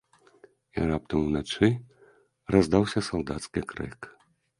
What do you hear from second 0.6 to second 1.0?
І